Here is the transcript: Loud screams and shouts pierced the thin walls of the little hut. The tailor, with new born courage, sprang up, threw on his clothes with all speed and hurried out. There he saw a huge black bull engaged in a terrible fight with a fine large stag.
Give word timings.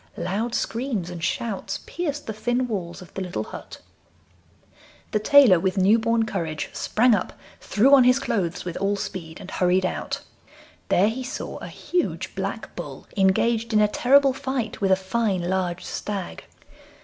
Loud 0.17 0.55
screams 0.55 1.11
and 1.11 1.23
shouts 1.23 1.79
pierced 1.85 2.25
the 2.25 2.33
thin 2.33 2.67
walls 2.67 3.03
of 3.03 3.13
the 3.13 3.21
little 3.21 3.43
hut. 3.43 3.81
The 5.11 5.19
tailor, 5.19 5.59
with 5.59 5.77
new 5.77 5.99
born 5.99 6.25
courage, 6.25 6.71
sprang 6.73 7.13
up, 7.13 7.33
threw 7.59 7.93
on 7.93 8.03
his 8.03 8.17
clothes 8.17 8.65
with 8.65 8.77
all 8.77 8.95
speed 8.95 9.39
and 9.39 9.51
hurried 9.51 9.85
out. 9.85 10.21
There 10.89 11.09
he 11.09 11.23
saw 11.23 11.57
a 11.59 11.67
huge 11.67 12.33
black 12.33 12.75
bull 12.75 13.05
engaged 13.15 13.73
in 13.73 13.79
a 13.79 13.87
terrible 13.87 14.33
fight 14.33 14.81
with 14.81 14.91
a 14.91 14.95
fine 14.95 15.43
large 15.47 15.85
stag. 15.85 16.45